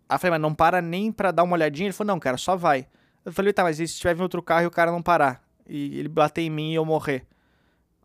Aí 0.08 0.14
eu 0.14 0.18
falei, 0.18 0.32
mas 0.32 0.40
não 0.40 0.54
para 0.54 0.80
nem 0.80 1.10
pra 1.10 1.30
dar 1.30 1.42
uma 1.42 1.54
olhadinha? 1.54 1.86
Ele 1.86 1.92
falou, 1.92 2.14
não, 2.14 2.20
cara, 2.20 2.36
só 2.36 2.54
vai. 2.54 2.86
Eu 3.24 3.32
falei, 3.32 3.52
tá, 3.52 3.62
mas 3.64 3.80
e 3.80 3.88
se 3.88 3.98
tiver 3.98 4.14
vindo 4.14 4.22
outro 4.22 4.42
carro 4.42 4.62
e 4.62 4.66
o 4.66 4.70
cara 4.70 4.92
não 4.92 5.02
parar? 5.02 5.42
E 5.66 5.98
ele 5.98 6.08
bater 6.08 6.42
em 6.42 6.50
mim 6.50 6.72
e 6.72 6.74
eu 6.74 6.84
morrer? 6.84 7.26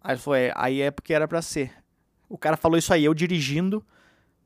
Aí 0.01 0.13
ele 0.13 0.21
falou, 0.21 0.37
é, 0.37 0.53
aí 0.55 0.81
é 0.81 0.89
porque 0.89 1.13
era 1.13 1.27
pra 1.27 1.41
ser. 1.41 1.71
O 2.27 2.37
cara 2.37 2.57
falou 2.57 2.77
isso 2.77 2.93
aí, 2.93 3.05
eu 3.05 3.13
dirigindo, 3.13 3.85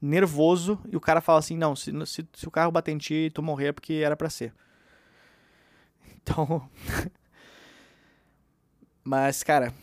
nervoso, 0.01 0.79
e 0.89 0.97
o 0.97 1.01
cara 1.01 1.21
fala 1.21 1.39
assim, 1.39 1.55
não, 1.55 1.75
se, 1.75 1.91
se, 2.05 2.27
se 2.33 2.47
o 2.47 2.51
carro 2.51 2.71
bater 2.71 2.91
em 2.91 2.97
ti 2.97 3.13
e 3.13 3.29
tu 3.31 3.41
morrer 3.41 3.67
é 3.67 3.71
porque 3.71 3.93
era 3.93 4.17
pra 4.17 4.29
ser. 4.29 4.53
Então... 6.23 6.69
Mas, 9.03 9.43
cara... 9.43 9.73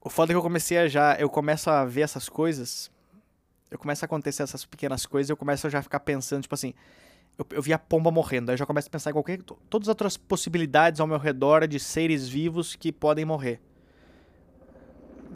O 0.00 0.10
foda 0.10 0.32
é 0.32 0.34
que 0.34 0.36
eu 0.36 0.42
comecei 0.42 0.78
a 0.78 0.88
já... 0.88 1.14
Eu 1.14 1.28
começo 1.28 1.70
a 1.70 1.84
ver 1.84 2.02
essas 2.02 2.28
coisas... 2.28 2.90
Eu 3.70 3.78
começo 3.78 4.04
a 4.04 4.06
acontecer 4.06 4.42
essas 4.42 4.64
pequenas 4.66 5.06
coisas 5.06 5.30
eu 5.30 5.36
começo 5.36 5.66
a 5.66 5.70
já 5.70 5.82
ficar 5.82 6.00
pensando, 6.00 6.42
tipo 6.42 6.54
assim... 6.54 6.74
Eu, 7.38 7.46
eu 7.52 7.62
vi 7.62 7.72
a 7.72 7.78
pomba 7.78 8.10
morrendo, 8.10 8.50
aí 8.50 8.54
eu 8.54 8.58
já 8.58 8.66
começo 8.66 8.88
a 8.88 8.90
pensar 8.90 9.10
em 9.10 9.14
qualquer... 9.14 9.40
Todas 9.42 9.88
as 9.88 9.90
outras 9.90 10.16
possibilidades 10.16 11.00
ao 11.00 11.06
meu 11.06 11.18
redor 11.18 11.66
de 11.66 11.80
seres 11.80 12.28
vivos 12.28 12.74
que 12.74 12.92
podem 12.92 13.24
morrer 13.24 13.60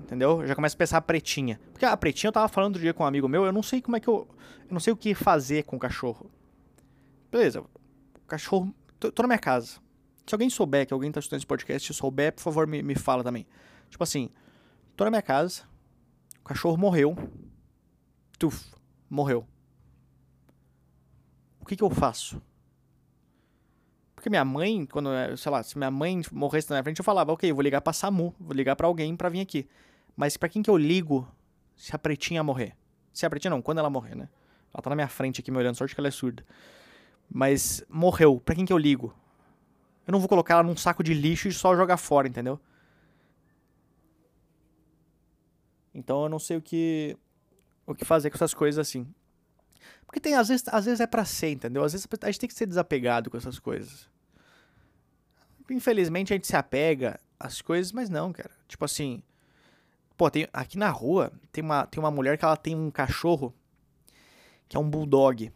entendeu? 0.07 0.41
Eu 0.41 0.47
já 0.47 0.55
começo 0.55 0.77
a 0.77 0.79
pensar 0.79 0.99
a 0.99 1.03
pretinha. 1.03 1.61
Porque 1.73 1.85
a 1.85 1.97
pretinha 1.97 2.29
eu 2.29 2.33
tava 2.33 2.49
falando 2.49 2.71
outro 2.71 2.83
dia 2.83 2.95
com 2.95 3.03
um 3.03 3.07
amigo 3.07 3.29
meu, 3.29 3.45
eu 3.45 3.53
não 3.53 3.63
sei 3.63 3.83
como 3.83 3.97
é 3.97 4.01
que 4.01 4.09
eu. 4.09 4.27
Eu 4.69 4.73
não 4.73 4.81
sei 4.81 4.93
o 4.93 4.97
que 4.97 5.15
fazer 5.15 5.65
com 5.65 5.77
o 5.77 5.79
cachorro. 5.79 6.31
Beleza, 7.31 7.61
o 7.61 8.27
cachorro. 8.27 8.75
Tô, 8.99 9.13
tô 9.13 9.23
na 9.23 9.29
minha 9.29 9.39
casa. 9.39 9.79
Se 10.27 10.35
alguém 10.35 10.51
souber 10.51 10.87
que 10.87 10.93
alguém 10.93 11.13
tá 11.13 11.21
estudando 11.21 11.39
esse 11.39 11.47
podcast, 11.47 11.93
se 11.93 11.97
souber, 11.97 12.33
por 12.33 12.43
favor, 12.43 12.67
me, 12.67 12.83
me 12.83 12.97
fala 12.97 13.23
também. 13.23 13.47
Tipo 13.89 14.03
assim, 14.03 14.29
tô 14.97 15.05
na 15.05 15.11
minha 15.11 15.23
casa, 15.23 15.63
o 16.41 16.45
cachorro 16.45 16.77
morreu. 16.77 17.17
Tuf, 18.39 18.75
morreu. 19.09 19.47
O 21.61 21.65
que 21.65 21.77
que 21.77 21.83
eu 21.83 21.91
faço? 21.91 22.43
Porque 24.15 24.29
minha 24.29 24.45
mãe, 24.45 24.87
quando, 24.87 25.09
sei 25.37 25.53
lá, 25.53 25.63
se 25.63 25.79
minha 25.79 25.91
mãe 25.91 26.23
morresse 26.33 26.69
na 26.71 26.77
minha 26.77 26.83
frente, 26.83 26.99
eu 26.99 27.05
falava, 27.05 27.33
ok, 27.33 27.53
vou 27.53 27.63
ligar 27.63 27.81
pra 27.81 27.93
SAMU, 27.93 28.35
vou 28.41 28.55
ligar 28.55 28.75
para 28.75 28.87
alguém 28.87 29.15
para 29.15 29.29
vir 29.29 29.41
aqui. 29.41 29.69
Mas 30.17 30.37
para 30.37 30.49
quem 30.49 30.63
que 30.63 30.71
eu 30.71 30.77
ligo 30.77 31.29
se 31.77 31.95
a 31.95 31.99
pretinha 31.99 32.43
morrer? 32.43 32.75
Se 33.13 33.25
a 33.25 33.31
pretinha 33.31 33.51
não, 33.51 33.63
quando 33.63 33.79
ela 33.79 33.91
morrer, 33.91 34.17
né? 34.17 34.29
Ela 34.75 34.83
tá 34.83 34.91
na 34.91 34.97
minha 34.97 35.09
frente 35.09 35.41
aqui 35.41 35.51
me 35.51 35.59
olhando, 35.59 35.77
sorte 35.77 35.95
que 35.95 36.01
ela 36.01 36.09
é 36.09 36.11
surda. 36.11 36.45
Mas 37.31 37.85
morreu, 37.89 38.41
pra 38.41 38.55
quem 38.55 38.65
que 38.65 38.73
eu 38.73 38.79
ligo? 38.79 39.15
Eu 40.07 40.13
não 40.13 40.21
vou 40.21 40.29
colocar 40.29 40.55
ela 40.55 40.63
num 40.63 40.77
saco 40.77 41.03
de 41.03 41.13
lixo 41.13 41.49
e 41.49 41.53
só 41.53 41.75
jogar 41.75 41.97
fora, 41.97 42.29
entendeu? 42.29 42.61
Então 45.95 46.25
eu 46.25 46.29
não 46.29 46.39
sei 46.39 46.57
o 46.57 46.63
que 46.63 47.17
o 47.87 47.95
que 47.95 48.05
fazer 48.05 48.31
com 48.31 48.37
essas 48.37 48.55
coisas 48.55 48.79
assim. 48.79 49.07
Porque 50.05 50.21
tem 50.21 50.35
às 50.35 50.49
vezes, 50.49 50.65
às 50.69 50.85
vezes 50.85 51.01
é 51.01 51.07
para 51.07 51.25
ser, 51.25 51.51
entendeu? 51.51 51.85
Às 51.85 51.93
vezes 51.93 52.07
a 52.23 52.27
gente 52.27 52.41
tem 52.41 52.49
que 52.49 52.55
ser 52.55 52.67
desapegado 52.67 53.31
com 53.31 53.37
essas 53.37 53.59
coisas. 53.59 54.09
Infelizmente 55.69 56.33
a 56.33 56.37
gente 56.37 56.47
se 56.47 56.57
apega 56.57 57.19
às 57.41 57.61
coisas, 57.61 57.93
mas 57.93 58.09
não, 58.09 58.33
cara. 58.33 58.51
Tipo 58.69 58.85
assim, 58.85 59.23
Pô, 60.17 60.31
tem, 60.31 60.49
aqui 60.53 60.79
na 60.79 60.89
rua 60.89 61.31
tem 61.53 61.63
uma, 61.63 61.87
tem 61.87 62.03
uma 62.03 62.11
mulher 62.11 62.39
que 62.39 62.45
ela 62.45 62.57
tem 62.57 62.75
um 62.75 62.91
cachorro 62.91 63.55
que 64.69 64.77
é 64.77 64.81
um 64.81 64.89
bulldog. 64.89 65.53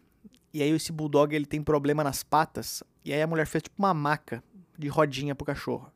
E 0.53 0.63
aí 0.63 0.71
esse 0.71 0.93
bulldog 0.93 1.35
ele 1.35 1.47
tem 1.47 1.63
problema 1.63 2.03
nas 2.03 2.23
patas. 2.23 2.83
E 3.05 3.13
aí 3.13 3.23
a 3.23 3.27
mulher 3.27 3.47
fez 3.47 3.63
tipo 3.63 3.77
uma 3.79 3.95
maca 3.95 4.43
de 4.79 4.89
rodinha 4.89 5.35
pro 5.35 5.45
cachorro. 5.45 5.91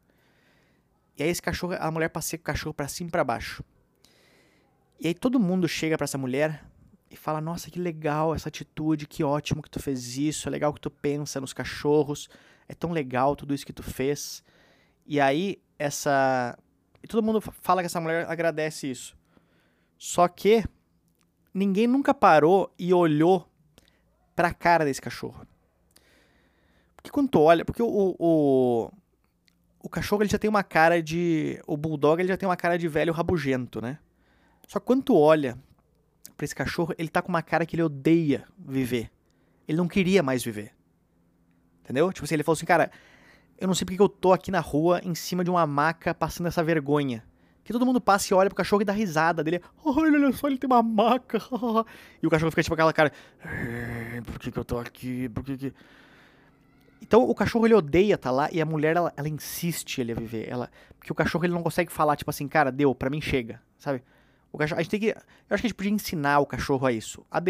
E 1.17 1.23
aí 1.23 1.29
esse 1.29 1.43
cachorro, 1.43 1.75
a 1.79 1.91
mulher 1.91 2.09
passeia 2.09 2.39
com 2.39 2.43
o 2.43 2.47
cachorro 2.47 2.75
para 2.75 2.89
cima 2.89 3.09
e 3.09 3.11
pra 3.11 3.25
baixo. 3.25 3.65
E 5.01 5.09
aí 5.09 5.15
todo 5.15 5.41
mundo 5.41 5.69
chega 5.69 5.97
para 5.97 6.05
essa 6.05 6.19
mulher 6.19 6.65
e 7.11 7.17
fala: 7.17 7.41
"Nossa, 7.41 7.71
que 7.71 7.79
legal 7.79 8.35
essa 8.35 8.49
atitude, 8.49 9.07
que 9.07 9.23
ótimo 9.23 9.63
que 9.63 9.71
tu 9.71 9.81
fez 9.81 10.17
isso, 10.17 10.49
é 10.49 10.51
legal 10.51 10.73
que 10.73 10.81
tu 10.81 10.91
pensa 10.91 11.41
nos 11.41 11.53
cachorros, 11.53 12.29
é 12.69 12.75
tão 12.75 12.93
legal 12.93 13.37
tudo 13.37 13.55
isso 13.55 13.67
que 13.67 13.73
tu 13.73 13.83
fez". 13.83 14.43
E 15.07 15.21
aí 15.21 15.61
essa 15.79 16.59
e 17.03 17.07
todo 17.07 17.23
mundo 17.23 17.41
fala 17.41 17.83
que 17.83 17.87
essa 17.87 18.01
mulher 18.01 18.27
agradece 18.29 18.91
isso. 18.91 19.17
Só 19.99 20.27
que 20.27 20.65
ninguém 21.53 21.87
nunca 21.87 22.15
parou 22.15 22.73
e 22.79 22.93
olhou 22.95 23.49
pra 24.35 24.53
cara 24.53 24.85
desse 24.85 25.01
cachorro. 25.01 25.47
Porque 26.97 27.11
quando 27.11 27.29
tu 27.29 27.41
olha, 27.41 27.65
porque 27.65 27.83
o, 27.83 28.17
o, 28.19 28.91
o 29.81 29.89
cachorro 29.89 30.23
ele 30.23 30.31
já 30.31 30.39
tem 30.39 30.49
uma 30.49 30.63
cara 30.63 31.03
de. 31.03 31.61
O 31.67 31.77
bulldog 31.77 32.21
ele 32.21 32.29
já 32.29 32.37
tem 32.37 32.49
uma 32.49 32.57
cara 32.57 32.79
de 32.79 32.89
velho 32.89 33.13
rabugento, 33.13 33.81
né? 33.81 33.99
Só 34.67 34.81
que 34.81 34.87
quando 34.87 35.03
tu 35.03 35.17
olha 35.17 35.59
pra 36.37 36.45
esse 36.45 36.55
cachorro, 36.55 36.95
ele 36.99 37.09
tá 37.09 37.21
com 37.21 37.29
uma 37.29 37.43
cara 37.43 37.67
que 37.67 37.77
ele 37.77 37.83
odeia 37.83 38.45
viver. 38.59 39.11
Ele 39.69 39.79
não 39.79 39.89
queria 39.89 40.23
mais 40.23 40.43
viver. 40.43 40.73
Entendeu? 41.83 42.11
Tipo 42.13 42.25
assim, 42.25 42.35
ele 42.35 42.43
falou 42.43 42.57
assim, 42.57 42.67
cara, 42.67 42.91
eu 43.59 43.67
não 43.67 43.75
sei 43.75 43.85
porque 43.85 44.01
eu 44.01 44.09
tô 44.09 44.33
aqui 44.33 44.51
na 44.51 44.61
rua, 44.61 45.01
em 45.05 45.15
cima 45.15 45.45
de 45.45 45.51
uma 45.51 45.67
maca, 45.67 46.15
passando 46.15 46.47
essa 46.47 46.63
vergonha. 46.63 47.23
Que 47.65 47.73
todo 47.73 47.87
mundo 47.87 48.01
passa 48.01 48.33
e 48.33 48.37
olha 48.37 48.51
pro 48.51 48.57
cachorro 48.57 48.83
e 48.83 48.85
dá 48.85 48.93
risada 48.93 49.43
dele. 49.43 49.61
Olha 49.83 50.33
só, 50.33 50.47
ele 50.47 50.59
tem 50.59 50.69
uma 50.69 50.83
maca. 50.83 51.39
e 52.23 52.27
o 52.27 52.31
cachorro 52.31 52.51
fica 52.51 52.63
tipo 52.63 52.75
aquela 52.75 52.93
cara. 52.93 53.11
Por 54.27 54.39
que, 54.39 54.53
que 54.53 54.59
eu 54.59 54.65
tô 54.65 54.79
aqui? 54.79 55.29
Por 55.31 55.43
que 55.43 55.57
que... 55.57 55.75
Então 57.01 57.23
o 57.29 57.35
cachorro 57.35 57.67
ele 57.67 57.75
odeia 57.75 58.17
tá 58.17 58.31
lá 58.31 58.49
e 58.51 58.61
a 58.61 58.65
mulher 58.65 58.97
ela, 58.97 59.13
ela 59.17 59.29
insiste 59.29 60.01
ele 60.01 60.13
a 60.13 60.15
viver. 60.15 60.49
Ela, 60.49 60.71
porque 60.99 61.11
o 61.11 61.15
cachorro 61.15 61.45
ele 61.45 61.53
não 61.53 61.63
consegue 61.63 61.91
falar 61.91 62.17
tipo 62.17 62.31
assim, 62.31 62.47
cara, 62.47 62.71
deu, 62.71 62.95
pra 62.95 63.11
mim 63.11 63.21
chega, 63.21 63.61
sabe? 63.79 64.03
O 64.53 64.59
cachorro, 64.59 64.79
a 64.79 64.83
gente 64.83 64.91
tem 64.91 65.01
que, 65.01 65.09
eu 65.09 65.15
acho 65.15 65.63
que 65.63 65.67
a 65.67 65.69
gente 65.69 65.75
podia 65.75 65.93
ensinar 65.93 66.39
o 66.39 66.47
cachorro 66.47 66.87
a 66.87 66.93
isso. 66.93 67.27
A, 67.31 67.43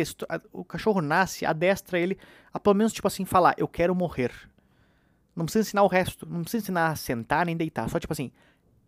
o 0.52 0.64
cachorro 0.64 1.00
nasce, 1.00 1.44
adestra 1.44 1.98
ele 1.98 2.18
a 2.52 2.58
pelo 2.58 2.74
menos 2.74 2.92
tipo 2.92 3.06
assim 3.06 3.24
falar, 3.24 3.54
eu 3.58 3.68
quero 3.68 3.94
morrer. 3.94 4.32
Não 5.34 5.44
precisa 5.44 5.66
ensinar 5.66 5.82
o 5.82 5.88
resto. 5.88 6.26
Não 6.26 6.42
precisa 6.42 6.62
ensinar 6.62 6.88
a 6.88 6.96
sentar 6.96 7.46
nem 7.46 7.56
deitar. 7.56 7.88
Só 7.88 7.98
tipo 7.98 8.12
assim. 8.12 8.30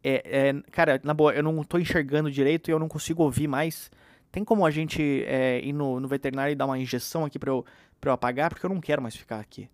É, 0.03 0.49
é, 0.49 0.63
cara, 0.71 1.01
na 1.03 1.13
boa, 1.13 1.35
eu 1.35 1.43
não 1.43 1.63
tô 1.65 1.79
enxergando 1.79 2.31
direito 2.31 2.69
e 2.69 2.73
eu 2.73 2.79
não 2.79 2.89
consigo 2.89 3.23
ouvir 3.23 3.49
mais. 3.49 3.91
Tem 4.31 4.45
como 4.45 4.67
a 4.67 4.71
gente 4.71 5.25
é, 5.25 5.61
ir 5.65 5.73
no, 5.73 5.99
no, 5.99 6.09
veterinário 6.09 6.53
e 6.53 6.57
dar 6.57 6.67
uma 6.67 6.79
injeção 6.79 7.25
aqui 7.25 7.39
pra 7.39 7.51
eu, 7.51 7.65
pra 8.01 8.11
eu 8.11 8.15
apagar? 8.15 8.51
Porque 8.51 8.65
eu 8.65 8.71
não 8.71 8.81
quero 8.81 9.03
mais 9.03 9.17
ficar 9.17 9.41
aqui. 9.41 9.69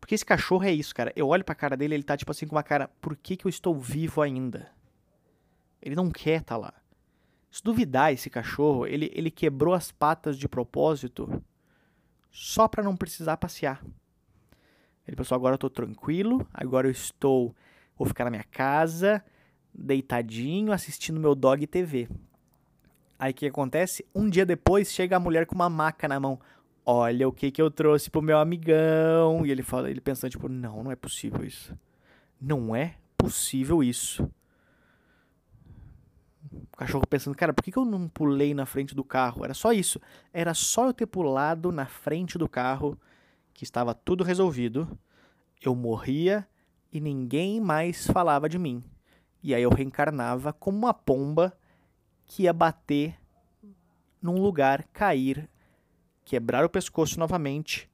Porque 0.00 0.14
esse 0.14 0.24
cachorro 0.24 0.64
é 0.64 0.72
isso, 0.72 0.94
cara. 0.94 1.12
Eu 1.16 1.28
olho 1.28 1.44
pra 1.44 1.54
cara 1.54 1.76
dele 1.76 1.94
ele 1.94 2.02
tá 2.02 2.16
tipo 2.16 2.30
assim 2.30 2.46
com 2.46 2.54
uma 2.54 2.62
cara. 2.62 2.88
Por 3.00 3.16
que, 3.16 3.36
que 3.36 3.46
eu 3.46 3.48
estou 3.48 3.78
vivo 3.78 4.22
ainda? 4.22 4.70
Ele 5.82 5.94
não 5.94 6.10
quer 6.10 6.42
tá 6.42 6.56
lá. 6.56 6.72
Se 7.50 7.62
duvidar 7.62 8.12
esse 8.12 8.28
cachorro, 8.28 8.86
ele, 8.86 9.10
ele 9.14 9.30
quebrou 9.30 9.74
as 9.74 9.92
patas 9.92 10.36
de 10.36 10.48
propósito 10.48 11.42
só 12.30 12.66
pra 12.66 12.82
não 12.82 12.96
precisar 12.96 13.36
passear. 13.36 13.80
Ele 15.06 15.16
pensou, 15.16 15.36
agora 15.36 15.54
eu 15.54 15.58
tô 15.58 15.70
tranquilo, 15.70 16.46
agora 16.52 16.88
eu 16.88 16.90
estou, 16.90 17.54
vou 17.96 18.06
ficar 18.06 18.24
na 18.24 18.30
minha 18.30 18.44
casa, 18.44 19.24
deitadinho, 19.72 20.72
assistindo 20.72 21.20
meu 21.20 21.34
dog 21.34 21.66
TV. 21.66 22.08
Aí 23.18 23.30
o 23.30 23.34
que 23.34 23.46
acontece? 23.46 24.04
Um 24.14 24.28
dia 24.28 24.44
depois 24.44 24.92
chega 24.92 25.16
a 25.16 25.20
mulher 25.20 25.46
com 25.46 25.54
uma 25.54 25.70
maca 25.70 26.08
na 26.08 26.18
mão. 26.18 26.38
Olha 26.84 27.26
o 27.26 27.32
que 27.32 27.50
que 27.50 27.62
eu 27.62 27.70
trouxe 27.70 28.10
pro 28.10 28.20
meu 28.20 28.38
amigão. 28.38 29.46
E 29.46 29.50
ele 29.50 29.62
fala, 29.62 29.90
ele 29.90 30.00
pensando 30.00 30.30
tipo, 30.30 30.48
não, 30.48 30.82
não 30.82 30.92
é 30.92 30.96
possível 30.96 31.44
isso. 31.44 31.76
Não 32.40 32.76
é 32.76 32.96
possível 33.16 33.82
isso? 33.82 34.28
O 36.52 36.76
cachorro 36.76 37.06
pensando, 37.06 37.36
cara, 37.36 37.54
por 37.54 37.62
que, 37.62 37.72
que 37.72 37.78
eu 37.78 37.84
não 37.84 38.08
pulei 38.08 38.52
na 38.52 38.66
frente 38.66 38.94
do 38.94 39.04
carro? 39.04 39.44
Era 39.44 39.54
só 39.54 39.72
isso. 39.72 40.00
Era 40.32 40.52
só 40.52 40.86
eu 40.86 40.92
ter 40.92 41.06
pulado 41.06 41.72
na 41.72 41.86
frente 41.86 42.36
do 42.36 42.48
carro, 42.48 42.98
que 43.54 43.64
estava 43.64 43.94
tudo 43.94 44.22
resolvido. 44.22 44.98
Eu 45.62 45.74
morria 45.74 46.46
e 46.94 47.00
ninguém 47.00 47.60
mais 47.60 48.06
falava 48.06 48.48
de 48.48 48.58
mim. 48.58 48.82
E 49.42 49.54
aí 49.54 49.62
eu 49.62 49.68
reencarnava 49.68 50.52
como 50.54 50.78
uma 50.78 50.94
pomba 50.94 51.52
que 52.24 52.44
ia 52.44 52.52
bater 52.54 53.20
num 54.22 54.40
lugar, 54.40 54.84
cair, 54.92 55.50
quebrar 56.24 56.64
o 56.64 56.70
pescoço 56.70 57.20
novamente 57.20 57.90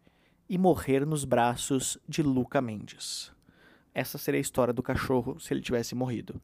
e 0.49 0.57
morrer 0.57 1.05
nos 1.05 1.25
braços 1.25 1.99
de 2.09 2.23
Luca 2.23 2.61
Mendes. 2.61 3.33
Essa 3.93 4.19
seria 4.19 4.39
a 4.39 4.41
história 4.41 4.73
do 4.73 4.83
cachorro 4.83 5.41
se 5.41 5.53
ele 5.53 5.61
tivesse 5.61 5.97
morrido. 5.97 6.41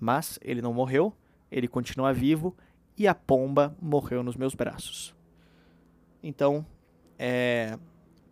Mas 0.00 0.38
ele 0.40 0.62
não 0.62 0.72
morreu 0.72 1.14
ele 1.50 1.68
continua 1.68 2.12
vivo 2.12 2.56
e 2.96 3.06
a 3.06 3.14
pomba 3.14 3.76
morreu 3.80 4.22
nos 4.22 4.36
meus 4.36 4.54
braços. 4.54 5.14
Então, 6.22 6.66
é, 7.18 7.78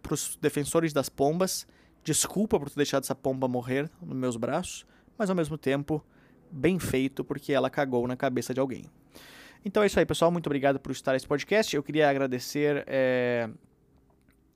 para 0.02 0.14
os 0.14 0.36
defensores 0.40 0.92
das 0.92 1.08
pombas, 1.08 1.66
desculpa 2.04 2.60
por 2.60 2.68
ter 2.68 2.76
deixado 2.76 3.02
essa 3.02 3.14
pomba 3.14 3.48
morrer 3.48 3.90
nos 4.00 4.16
meus 4.16 4.36
braços, 4.36 4.86
mas 5.16 5.30
ao 5.30 5.36
mesmo 5.36 5.56
tempo, 5.56 6.04
bem 6.50 6.78
feito 6.78 7.24
porque 7.24 7.52
ela 7.52 7.70
cagou 7.70 8.06
na 8.06 8.16
cabeça 8.16 8.52
de 8.52 8.60
alguém. 8.60 8.84
Então 9.64 9.82
é 9.82 9.86
isso 9.86 9.98
aí, 9.98 10.04
pessoal. 10.04 10.30
Muito 10.30 10.46
obrigado 10.46 10.78
por 10.78 10.92
estar 10.92 11.14
nesse 11.14 11.26
podcast. 11.26 11.74
Eu 11.74 11.82
queria 11.82 12.08
agradecer 12.08 12.84
é, 12.86 13.48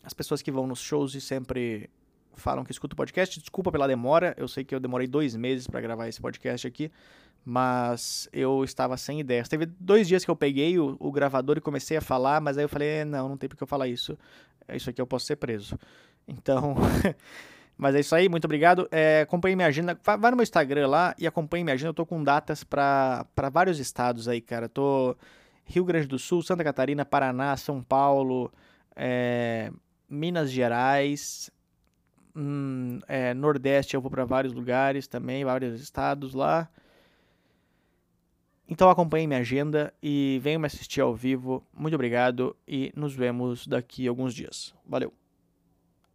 as 0.05 0.13
pessoas 0.13 0.43
que 0.43 0.53
vão 0.53 0.67
nos 0.67 0.81
shows 0.81 1.15
e 1.15 1.21
sempre 1.21 1.89
falam 2.35 2.65
que 2.65 2.73
escutam 2.73 2.95
o 2.95 2.97
podcast. 2.97 3.39
Desculpa 3.41 3.73
pela 3.73 3.87
demora. 3.87 4.35
Eu 4.37 4.49
sei 4.49 4.65
que 4.65 4.75
eu 4.75 4.81
demorei 4.81 5.07
dois 5.07 5.35
meses 5.35 5.67
para 5.67 5.81
gravar 5.81 6.09
esse 6.09 6.21
podcast 6.21 6.67
aqui 6.67 6.91
mas 7.45 8.29
eu 8.31 8.63
estava 8.63 8.95
sem 8.99 9.21
ideias. 9.21 9.49
Teve 9.49 9.65
dois 9.65 10.07
dias 10.07 10.23
que 10.23 10.31
eu 10.31 10.37
peguei 10.37 10.79
o, 10.79 10.99
o, 11.01 11.11
gravador 11.11 11.57
e 11.57 11.63
comecei 11.63 11.97
a 11.97 12.01
falar, 12.03 12.43
mas 12.43 12.59
aí 12.59 12.65
eu 12.65 12.69
falei, 12.69 13.07
não, 13.07 13.27
não 13.27 13.37
tem 13.39 13.49
porque 13.49 13.63
eu 13.63 13.67
falar 13.67 13.89
isso. 13.89 14.19
É 14.67 14.77
isso 14.77 14.91
aqui 14.91 15.01
eu 15.01 15.07
posso 15.07 15.27
ser 15.27 15.37
preso. 15.37 15.79
Então, 16.31 16.77
mas 17.75 17.95
é 17.95 18.01
isso 18.01 18.15
aí, 18.15 18.29
muito 18.29 18.45
obrigado. 18.45 18.87
É, 18.93 19.23
acompanhe 19.23 19.57
minha 19.57 19.67
agenda, 19.67 19.99
vai 20.05 20.31
no 20.31 20.37
meu 20.37 20.43
Instagram 20.43 20.87
lá 20.87 21.15
e 21.19 21.27
acompanhe 21.27 21.65
minha 21.65 21.73
agenda. 21.73 21.89
Eu 21.89 21.95
tô 21.95 22.05
com 22.05 22.23
datas 22.23 22.63
para 22.63 23.25
vários 23.51 23.79
estados 23.79 24.29
aí, 24.29 24.43
cara. 24.43 24.67
Eu 24.67 24.69
tô 24.69 25.17
Rio 25.65 25.87
Grande 25.87 26.07
do 26.07 26.19
Sul, 26.19 26.43
Santa 26.43 26.63
Catarina, 26.63 27.03
Paraná, 27.03 27.57
São 27.57 27.83
Paulo, 27.83 28.53
é, 28.95 29.73
Minas 30.07 30.51
Gerais, 30.51 31.51
hum, 32.39 33.01
é, 33.09 33.35
Nordeste 33.35 33.95
eu 33.95 34.01
vou 34.01 34.11
para 34.11 34.25
vários 34.25 34.53
lugares 34.53 35.07
também, 35.09 35.45
vários 35.45 35.81
estados 35.81 36.35
lá. 36.35 36.69
Então 38.69 38.91
acompanhe 38.91 39.27
minha 39.27 39.41
agenda 39.41 39.93
e 40.03 40.39
venham 40.43 40.61
me 40.61 40.67
assistir 40.67 41.01
ao 41.01 41.15
vivo. 41.15 41.65
Muito 41.73 41.95
obrigado 41.95 42.55
e 42.67 42.93
nos 42.95 43.15
vemos 43.15 43.67
daqui 43.67 44.07
a 44.07 44.11
alguns 44.11 44.35
dias. 44.35 44.75
Valeu! 44.87 45.13